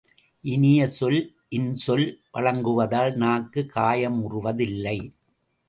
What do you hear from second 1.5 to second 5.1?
இன்சொல் வழங்குவதால் நாக்கு காயமுறுவதில்லை.